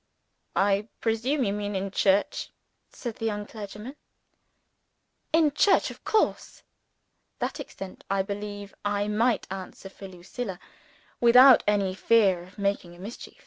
[0.55, 2.49] "I presume you mean in church?"
[2.89, 3.97] said the young clergyman.
[5.31, 6.63] "In church, of course." (To
[7.41, 10.59] that extent I believed I might answer for Lucilla,
[11.19, 13.37] without any fear of making a mistake.)